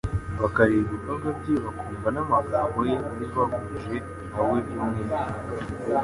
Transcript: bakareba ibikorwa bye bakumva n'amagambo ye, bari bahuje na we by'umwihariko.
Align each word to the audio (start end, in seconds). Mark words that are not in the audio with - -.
bakareba 0.41 0.83
ibikorwa 0.87 1.29
bye 1.39 1.55
bakumva 1.65 2.07
n'amagambo 2.15 2.79
ye, 2.89 2.95
bari 3.05 3.25
bahuje 3.35 3.91
na 4.33 4.41
we 4.49 4.57
by'umwihariko. 4.65 5.29